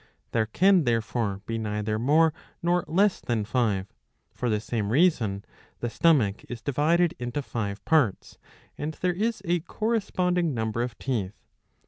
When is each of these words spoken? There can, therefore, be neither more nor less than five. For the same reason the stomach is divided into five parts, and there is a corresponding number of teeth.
There 0.31 0.47
can, 0.47 0.85
therefore, 0.85 1.43
be 1.45 1.59
neither 1.59 1.99
more 1.99 2.33
nor 2.63 2.83
less 2.87 3.21
than 3.21 3.45
five. 3.45 3.85
For 4.33 4.49
the 4.49 4.59
same 4.59 4.89
reason 4.89 5.45
the 5.79 5.91
stomach 5.91 6.43
is 6.49 6.63
divided 6.63 7.13
into 7.19 7.43
five 7.43 7.85
parts, 7.85 8.39
and 8.79 8.95
there 8.95 9.13
is 9.13 9.43
a 9.45 9.59
corresponding 9.59 10.55
number 10.55 10.81
of 10.81 10.97
teeth. 10.97 11.37